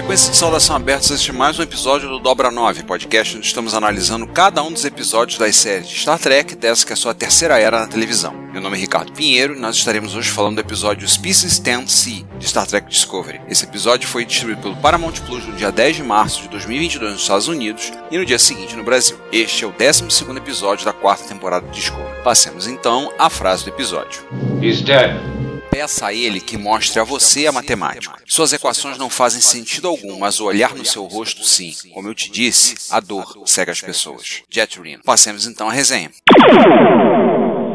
[0.00, 4.26] Frequência de saudação aberta, este mais um episódio do Dobra 9, podcast onde estamos analisando
[4.26, 7.58] cada um dos episódios das séries de Star Trek, dessa que é a sua terceira
[7.58, 8.32] era na televisão.
[8.50, 12.48] Meu nome é Ricardo Pinheiro e nós estaremos hoje falando do episódio Species 10C de
[12.48, 13.42] Star Trek Discovery.
[13.46, 17.20] Esse episódio foi distribuído pelo Paramount Plus no dia 10 de março de 2022 nos
[17.20, 19.18] Estados Unidos e no dia seguinte no Brasil.
[19.30, 22.22] Este é o 12 episódio da quarta temporada de Discovery.
[22.24, 24.22] Passemos então à frase do episódio.
[24.62, 25.39] He's dead.
[25.70, 28.20] Peça a ele que mostre a você a matemática.
[28.26, 31.72] Suas equações não fazem sentido algum, mas o olhar no seu rosto sim.
[31.94, 34.42] Como eu te disse, a dor cega as pessoas.
[34.50, 35.02] Jet Reno.
[35.04, 36.10] Passemos então à resenha.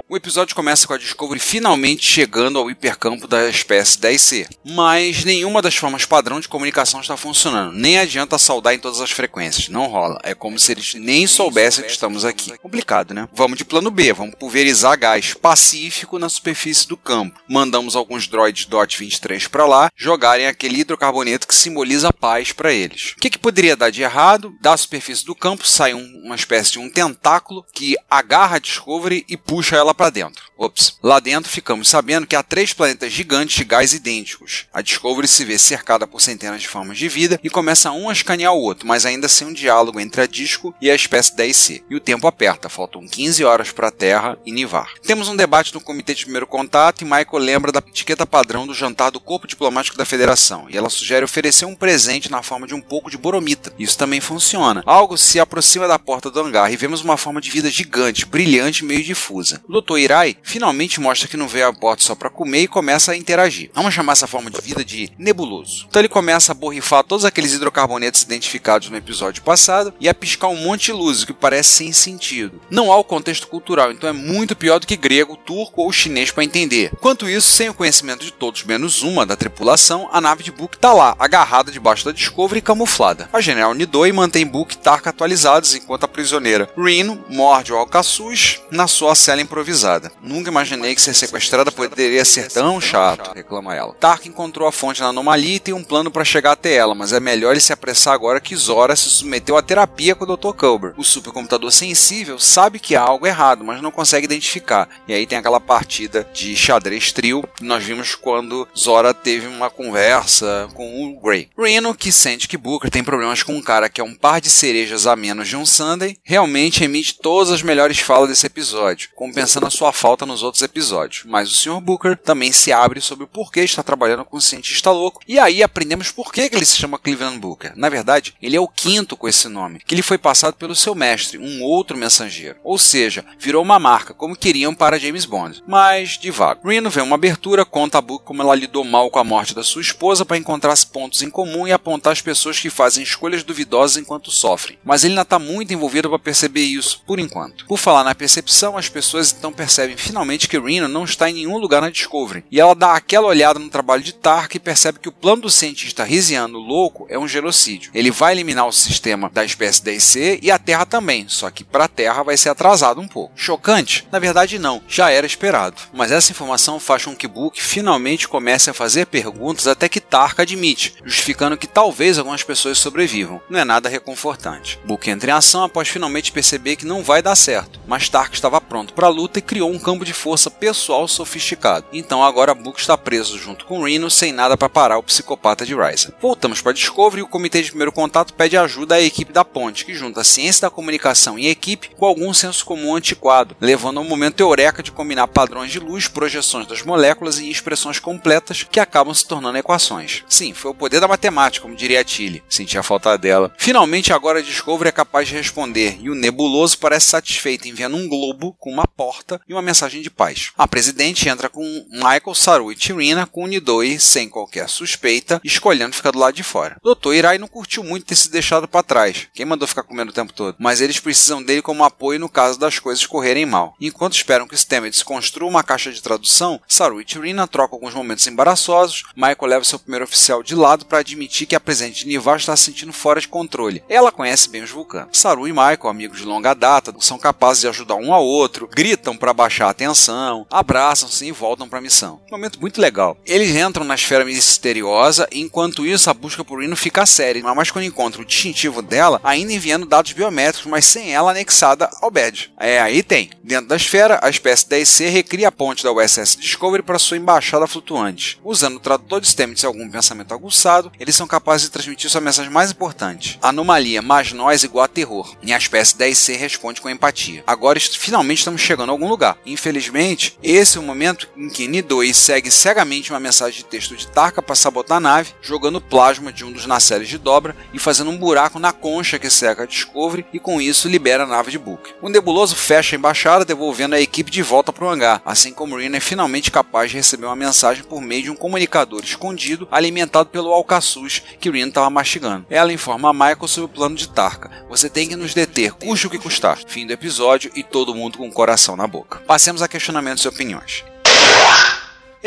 [0.08, 5.64] O episódio começa com a Discovery finalmente chegando ao hipercampo da espécie 10C, mas nenhuma
[5.64, 7.74] das formas padrão de comunicação está funcionando.
[7.74, 10.20] Nem adianta saudar em todas as frequências, não rola.
[10.22, 12.56] É como se eles nem soubessem que estamos aqui.
[12.60, 13.28] Complicado, né?
[13.34, 17.40] Vamos de plano B, vamos pulverizar gás pacífico na superfície do campo.
[17.50, 22.72] Mandamos alguns droids DOT 23 para lá jogarem aquele hidrocarboneto que simboliza a paz para
[22.72, 23.14] eles.
[23.18, 24.54] O que, que poderia dar de errado?
[24.62, 29.26] Da superfície do campo sai um, uma espécie de um tentáculo que agarra a Discovery
[29.28, 30.46] e puxa ela para dentro.
[30.58, 30.98] Ops.
[31.04, 34.68] Lá dentro ficamos sabendo que há três planetas gigantes de gás idênticos.
[34.74, 38.14] A Discovery se vê cercada por centenas de formas de vida e começa um a
[38.14, 41.84] escanear o outro, mas ainda sem um diálogo entre a Disco e a espécie 10C.
[41.90, 44.94] E o tempo aperta, faltam 15 horas para a Terra e Nivar.
[45.06, 48.74] Temos um debate no comitê de primeiro contato e Michael lembra da etiqueta padrão do
[48.74, 52.74] jantar do corpo diplomático da Federação, e ela sugere oferecer um presente na forma de
[52.74, 53.74] um pouco de boromita.
[53.78, 54.84] Isso também funciona.
[54.86, 58.84] Algo se aproxima da porta do hangar e vemos uma forma de vida gigante, brilhante
[58.84, 59.62] e meio difusa.
[59.68, 60.00] O Dr.
[60.00, 63.70] Irai finalmente mostra que não veio a bordo só para comer e começa a interagir.
[63.74, 65.86] Vamos chamar essa forma de vida de nebuloso.
[65.88, 70.48] Então ele começa a borrifar todos aqueles hidrocarbonetos identificados no episódio passado e a piscar
[70.48, 72.60] um monte de luzes, que parece sem sentido.
[72.70, 76.32] Não há o contexto cultural, então é muito pior do que grego, turco ou chinês
[76.32, 76.92] para entender.
[76.94, 80.76] Enquanto isso, sem o conhecimento de todos menos uma da tripulação, a nave de Book
[80.76, 83.30] está lá, agarrada debaixo da Discovery e camuflada.
[83.32, 88.62] A General Nidoi mantém Book e Tark atualizados enquanto a prisioneira Reno morde o Alcaçuz
[88.72, 89.75] na sua cela improvisada.
[90.22, 93.94] Nunca imaginei que ser sequestrada poderia ser tão chato, reclama ela.
[93.94, 97.14] Tark encontrou a fonte na anomalia e tem um plano para chegar até ela, mas
[97.14, 100.54] é melhor ele se apressar agora que Zora se submeteu à terapia com o Dr.
[100.54, 100.94] Culber.
[100.98, 104.90] O supercomputador sensível sabe que há algo errado, mas não consegue identificar.
[105.08, 109.70] E aí tem aquela partida de xadrez trio que nós vimos quando Zora teve uma
[109.70, 111.50] conversa com o Grey.
[111.58, 114.50] Reno, que sente que Booker tem problemas com um cara que é um par de
[114.50, 119.65] cerejas a menos de um Sunday, realmente emite todas as melhores falas desse episódio, compensando
[119.68, 121.24] a sua falta nos outros episódios.
[121.26, 121.82] Mas o Sr.
[121.82, 125.64] Booker também se abre sobre o porquê está trabalhando com um cientista louco, e aí
[125.64, 127.74] aprendemos por que ele se chama Cleveland Booker.
[127.76, 130.96] Na verdade, ele é o quinto com esse nome, que lhe foi passado pelo seu
[130.96, 132.58] mestre, um outro mensageiro.
[132.64, 135.64] Ou seja, virou uma marca, como queriam para James Bond.
[135.68, 136.64] Mas, devagar.
[136.64, 139.64] Reno vê uma abertura, conta a Book como ela lidou mal com a morte da
[139.64, 143.98] sua esposa para encontrar pontos em comum e apontar as pessoas que fazem escolhas duvidosas
[143.98, 144.78] enquanto sofrem.
[144.84, 147.66] Mas ele ainda está muito envolvido para perceber isso, por enquanto.
[147.66, 151.58] Por falar na percepção, as pessoas então percebem finalmente que Reno não está em nenhum
[151.58, 152.44] lugar na Discovery.
[152.52, 155.50] E ela dá aquela olhada no trabalho de Tark e percebe que o plano do
[155.50, 157.92] cientista risiano louco é um genocídio.
[157.94, 161.86] Ele vai eliminar o sistema da espécie 10C e a Terra também, só que para
[161.86, 163.34] a Terra vai ser atrasado um pouco.
[163.36, 164.08] Chocante?
[164.12, 165.82] Na verdade não, já era esperado.
[165.94, 170.40] Mas essa informação faz com que Book finalmente comece a fazer perguntas até que Tark
[170.40, 173.42] admite, justificando que talvez algumas pessoas sobrevivam.
[173.50, 174.80] Não é nada reconfortante.
[174.86, 178.60] Book entra em ação após finalmente perceber que não vai dar certo, mas Tark estava
[178.60, 181.86] pronto para a luta e criou um campo de força pessoal sofisticado.
[181.94, 185.76] Então agora Book está preso junto com Reno sem nada para parar o psicopata de
[185.76, 186.14] Ryza.
[186.22, 189.86] Voltamos para Discovery e o comitê de primeiro contato pede ajuda à equipe da ponte,
[189.86, 194.04] que junta a ciência da comunicação e equipe com algum senso comum antiquado, levando ao
[194.04, 199.14] momento eureka de combinar padrões de luz, projeções das moléculas e expressões completas que acabam
[199.14, 200.24] se tornando equações.
[200.28, 202.44] Sim, foi o poder da matemática, como diria Tilly.
[202.50, 203.54] Sentia falta dela.
[203.58, 208.56] Finalmente agora Discovery é capaz de responder e o nebuloso parece satisfeito enviando um globo
[208.60, 210.52] com uma porta e uma mensagem de paz.
[210.58, 216.12] A presidente entra com Michael, Saru e Tirina com Nidoi sem qualquer suspeita, escolhendo ficar
[216.12, 216.78] do lado de fora.
[216.84, 219.28] Doutor Irai não curtiu muito ter se deixado para trás.
[219.34, 220.56] Quem mandou ficar comendo o tempo todo?
[220.60, 223.76] Mas eles precisam dele como apoio no caso das coisas correrem mal.
[223.80, 228.28] Enquanto esperam que Stamets construa uma caixa de tradução, Saru e Tirina trocam alguns momentos
[228.28, 229.04] embaraçosos.
[229.16, 232.56] Michael leva seu primeiro oficial de lado para admitir que a presidente de Nivar está
[232.56, 233.84] se sentindo fora de controle.
[233.88, 235.18] Ela conhece bem os vulcanos.
[235.18, 239.16] Saru e Michael, amigos de longa data, são capazes de ajudar um ao outro, gritam
[239.26, 242.22] para baixar a tensão, abraçam-se e voltam para a missão.
[242.28, 243.18] Um momento muito legal.
[243.26, 247.86] Eles entram na esfera misteriosa enquanto isso a busca por Rino fica séria, mas quando
[247.86, 252.52] encontra o distintivo dela, ainda enviando dados biométricos, mas sem ela anexada ao badge.
[252.60, 253.32] É, aí tem.
[253.44, 257.66] Dentro da esfera, a espécie 10C recria a ponte da USS Discovery para sua embaixada
[257.66, 258.40] flutuante.
[258.44, 262.22] Usando o tradutor de Stamets e algum pensamento aguçado, eles são capazes de transmitir sua
[262.22, 263.40] mensagem mais importante.
[263.42, 265.36] Anomalia mais nós igual a terror.
[265.42, 267.44] E a espécie 10C responde com empatia.
[267.48, 269.38] Agora finalmente estamos chegando a algum lugar.
[269.46, 274.08] Infelizmente, esse é o momento em que Nidoi segue cegamente uma mensagem de texto de
[274.08, 278.12] Tarka para sabotar a nave, jogando plasma de um dos nacelles de dobra e fazendo
[278.12, 281.58] um buraco na concha que seca a Discovery e com isso libera a nave de
[281.58, 281.94] Book.
[282.02, 285.78] O nebuloso fecha a embaixada, devolvendo a equipe de volta para o hangar, assim como
[285.78, 290.30] Rina é finalmente capaz de receber uma mensagem por meio de um comunicador escondido alimentado
[290.30, 292.46] pelo alcaçuz que Rina estava mastigando.
[292.50, 294.52] Ela informa a Michael sobre o plano de Tarka.
[294.70, 296.60] Você tem que nos deter, custe o que custar.
[296.68, 298.95] Fim do episódio e todo mundo com o coração na boca.
[299.28, 300.84] Passemos a questionamentos e opiniões.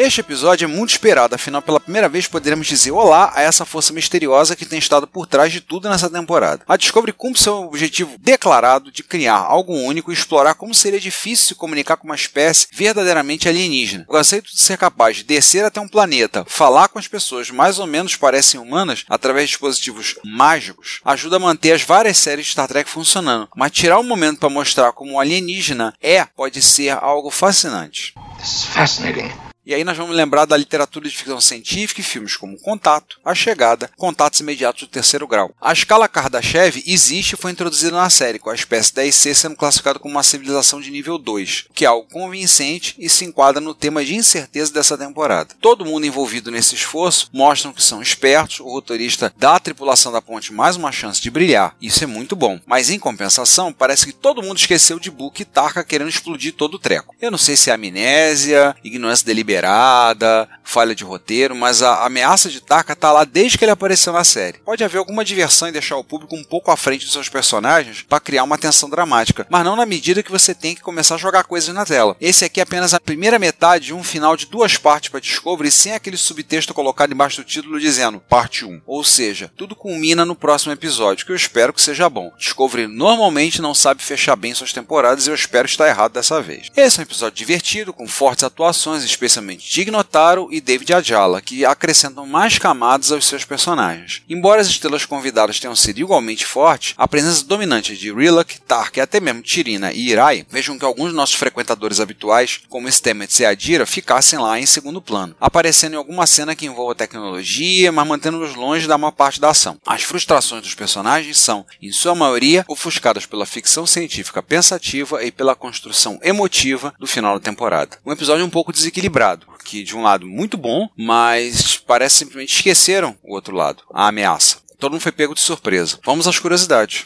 [0.00, 3.92] Este episódio é muito esperado, afinal, pela primeira vez poderemos dizer olá a essa força
[3.92, 6.62] misteriosa que tem estado por trás de tudo nessa temporada.
[6.68, 11.48] A Discovery cumpre seu objetivo declarado de criar algo único e explorar como seria difícil
[11.48, 14.04] se comunicar com uma espécie verdadeiramente alienígena.
[14.06, 17.80] O conceito de ser capaz de descer até um planeta, falar com as pessoas mais
[17.80, 22.52] ou menos parecem humanas através de dispositivos mágicos, ajuda a manter as várias séries de
[22.52, 26.90] Star Trek funcionando, mas tirar um momento para mostrar como um alienígena é pode ser
[26.90, 28.14] algo fascinante.
[28.38, 29.47] This is fascinating.
[29.68, 33.34] E aí nós vamos lembrar da literatura de ficção científica e filmes como Contato, A
[33.34, 35.54] Chegada, Contatos Imediatos do Terceiro Grau.
[35.60, 39.98] A escala Kardashev existe e foi introduzida na série, com a espécie 10C sendo classificada
[39.98, 44.02] como uma civilização de nível 2, que é algo convincente e se enquadra no tema
[44.02, 45.54] de incerteza dessa temporada.
[45.60, 50.22] Todo mundo envolvido nesse esforço mostram que são espertos, o roteirista dá à tripulação da
[50.22, 52.58] ponte mais uma chance de brilhar, isso é muito bom.
[52.64, 56.76] Mas em compensação, parece que todo mundo esqueceu de Book e Tarka querendo explodir todo
[56.76, 57.14] o treco.
[57.20, 62.48] Eu não sei se é amnésia, ignorância deliberada, deliberada, falha de roteiro, mas a ameaça
[62.48, 64.58] de Taka tá lá desde que ele apareceu na série.
[64.58, 68.02] Pode haver alguma diversão em deixar o público um pouco à frente dos seus personagens
[68.02, 71.18] para criar uma tensão dramática, mas não na medida que você tem que começar a
[71.18, 72.16] jogar coisas na tela.
[72.20, 75.70] Esse aqui é apenas a primeira metade de um final de duas partes para Discovery
[75.70, 78.82] sem aquele subtexto colocado embaixo do título dizendo parte 1.
[78.86, 82.30] Ou seja, tudo culmina no próximo episódio, que eu espero que seja bom.
[82.38, 86.68] Discovery normalmente não sabe fechar bem suas temporadas e eu espero estar errado dessa vez.
[86.76, 91.40] Esse é um episódio divertido, com fortes atuações, especialmente principalmente Tig Notaro e David Ajala,
[91.40, 94.22] que acrescentam mais camadas aos seus personagens.
[94.28, 99.00] Embora as estrelas convidadas tenham sido igualmente fortes, a presença dominante de Rilak, Tark e
[99.00, 103.44] até mesmo Tirina e Irai vejam que alguns de nossos frequentadores habituais, como Stamets e
[103.44, 108.54] Adira, ficassem lá em segundo plano, aparecendo em alguma cena que envolva tecnologia, mas mantendo-nos
[108.54, 109.78] longe da maior parte da ação.
[109.86, 115.54] As frustrações dos personagens são, em sua maioria, ofuscadas pela ficção científica pensativa e pela
[115.54, 117.98] construção emotiva do final da temporada.
[118.04, 119.27] Um episódio um pouco desequilibrado
[119.64, 124.58] que de um lado muito bom, mas parece simplesmente esqueceram o outro lado, a ameaça.
[124.78, 125.98] Todo mundo foi pego de surpresa.
[126.04, 127.04] Vamos às curiosidades.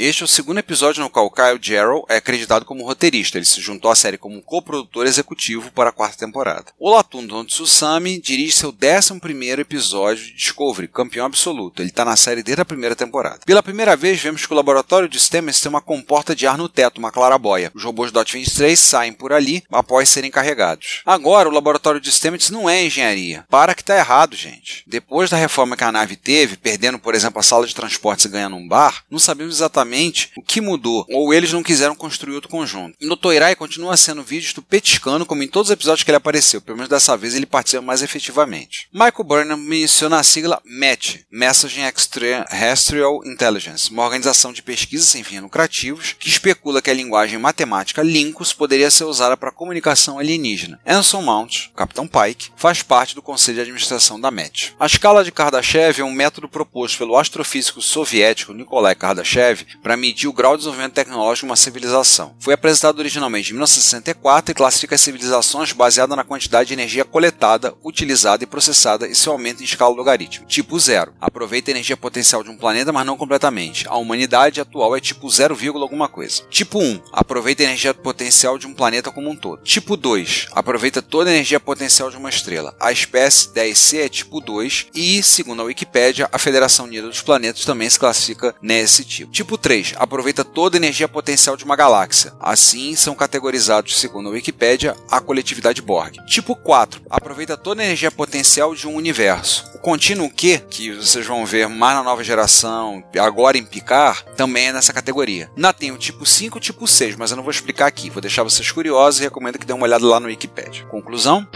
[0.00, 3.36] Este é o segundo episódio no qual Kyle Jarrow é acreditado como roteirista.
[3.36, 6.66] Ele se juntou à série como coprodutor executivo para a quarta temporada.
[6.78, 11.82] O Latundo Tsusami dirige seu 11 episódio de Discovery, campeão absoluto.
[11.82, 13.40] Ele está na série desde a primeira temporada.
[13.44, 16.68] Pela primeira vez, vemos que o laboratório de Stamets tem uma comporta de ar no
[16.68, 17.72] teto, uma clarabóia.
[17.74, 21.02] Os robôs DOT 23 saem por ali após serem carregados.
[21.04, 23.44] Agora, o laboratório de Stamets não é engenharia.
[23.50, 24.84] Para que está errado, gente.
[24.86, 28.28] Depois da reforma que a nave teve, perdendo, por exemplo, a sala de transportes e
[28.28, 29.87] ganhando um bar, não sabemos exatamente
[30.36, 32.96] o que mudou, ou eles não quiseram construir outro conjunto.
[33.00, 36.60] No Toirai continua sendo vídeos do petiscando, como em todos os episódios que ele apareceu,
[36.60, 38.88] pelo menos dessa vez ele participa mais efetivamente.
[38.92, 45.40] Michael Burnham menciona a sigla MET, Messaging Extraterrestrial Intelligence, uma organização de pesquisa sem fins
[45.40, 50.80] lucrativos que especula que a linguagem matemática Linkus poderia ser usada para comunicação alienígena.
[50.86, 54.74] Anson Mount, Capitão Pike, faz parte do conselho de administração da MET.
[54.78, 60.28] A escala de Kardashev é um método proposto pelo astrofísico soviético Nikolai Kardashev para medir
[60.28, 62.34] o grau de desenvolvimento tecnológico de uma civilização.
[62.38, 67.74] Foi apresentado originalmente em 1964 e classifica as civilizações baseada na quantidade de energia coletada,
[67.84, 70.48] utilizada e processada e seu aumento em escala logarítmica.
[70.48, 71.14] Tipo 0.
[71.20, 73.86] Aproveita a energia potencial de um planeta, mas não completamente.
[73.88, 76.42] A humanidade atual é tipo 0, alguma coisa.
[76.50, 77.02] Tipo 1.
[77.12, 79.62] Aproveita a energia potencial de um planeta como um todo.
[79.62, 80.48] Tipo 2.
[80.52, 82.74] Aproveita toda a energia potencial de uma estrela.
[82.80, 87.64] A espécie 10C é tipo 2 e, segundo a Wikipédia, a Federação Unida dos Planetas
[87.64, 89.32] também se classifica nesse tipo.
[89.32, 89.67] Tipo 3.
[89.96, 92.32] Aproveita toda a energia potencial de uma galáxia.
[92.40, 96.16] Assim, são categorizados, segundo a Wikipédia, a coletividade Borg.
[96.26, 97.02] Tipo 4.
[97.10, 99.70] Aproveita toda a energia potencial de um universo.
[99.74, 104.68] O contínuo Q, que vocês vão ver mais na nova geração, agora em Picard, também
[104.68, 105.50] é nessa categoria.
[105.54, 108.08] Na tem o tipo 5 e o tipo 6, mas eu não vou explicar aqui.
[108.08, 110.86] Vou deixar vocês curiosos e recomendo que dêem uma olhada lá no Wikipedia.
[110.86, 111.46] Conclusão?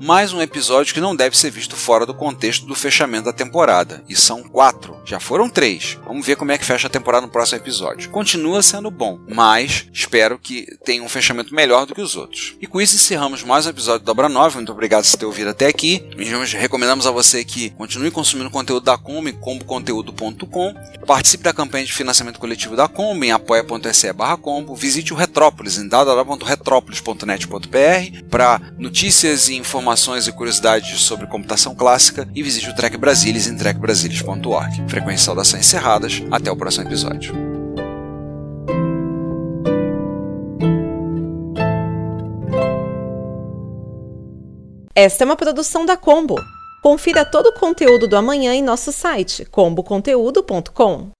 [0.00, 4.04] Mais um episódio que não deve ser visto fora do contexto do fechamento da temporada.
[4.08, 4.96] E são quatro.
[5.04, 5.98] Já foram três.
[6.06, 8.10] Vamos ver como é que fecha a temporada no próximo episódio.
[8.10, 12.56] Continua sendo bom, mas espero que tenha um fechamento melhor do que os outros.
[12.60, 14.56] E com isso encerramos mais um episódio da Obra Nova.
[14.56, 16.06] Muito obrigado por ter ouvido até aqui.
[16.58, 20.74] Recomendamos a você que continue consumindo conteúdo da em comboconteúdo.com.
[21.06, 24.74] Participe da campanha de financiamento coletivo da Combo em apoia.se barra combo.
[24.74, 32.28] Visite o Retrópolis em www.retrópolis.net.br para notícias e informações informações e curiosidades sobre computação clássica
[32.34, 34.84] e visite o Trek Brasilis em trekbrasilis.org.
[34.88, 36.24] Frequência e saudações encerradas.
[36.28, 37.32] Até o próximo episódio.
[44.92, 46.34] Esta é uma produção da Combo.
[46.82, 51.15] Confira todo o conteúdo do amanhã em nosso site comboconteúdo.com.